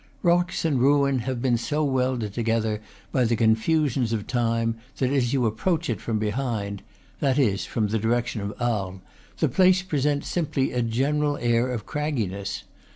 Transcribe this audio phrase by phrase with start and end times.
[0.23, 5.11] Rock and ruin have been so welded together by the con fusions of time, that
[5.11, 6.81] as you approach it from behind
[7.19, 9.01] that is, from the direction of Arles
[9.37, 12.63] the place presents simply a general air of cragginess.